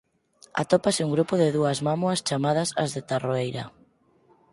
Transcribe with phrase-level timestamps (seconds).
[0.61, 3.63] Atópase un grupo de dúas mámoas chamadas as de Tarroeira.